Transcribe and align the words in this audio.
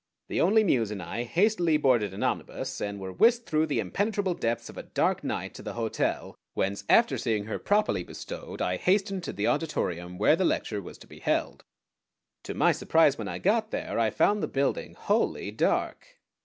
The 0.29 0.41
Only 0.41 0.63
Muse 0.63 0.89
and 0.89 0.99
I 0.99 1.21
hastily 1.21 1.77
boarded 1.77 2.11
an 2.11 2.23
omnibus, 2.23 2.81
and 2.81 2.99
were 2.99 3.13
whisked 3.13 3.47
through 3.47 3.67
the 3.67 3.79
impenetrable 3.79 4.33
depths 4.33 4.67
of 4.67 4.75
a 4.75 4.81
dark 4.81 5.23
night 5.23 5.53
to 5.53 5.61
the 5.61 5.73
hotel, 5.75 6.33
whence, 6.55 6.83
after 6.89 7.19
seeing 7.19 7.45
her 7.45 7.59
properly 7.59 8.03
bestowed, 8.03 8.63
I 8.63 8.77
hastened 8.77 9.23
to 9.25 9.31
the 9.31 9.45
Auditorium 9.45 10.17
where 10.17 10.35
the 10.35 10.43
lecture 10.43 10.81
was 10.81 10.97
to 10.97 11.07
be 11.07 11.19
held. 11.19 11.63
To 12.45 12.55
my 12.55 12.71
surprise 12.71 13.19
when 13.19 13.27
I 13.27 13.37
got 13.37 13.69
there 13.69 13.99
I 13.99 14.09
found 14.09 14.41
the 14.41 14.47
building 14.47 14.95
wholly 14.95 15.51
dark. 15.51 16.19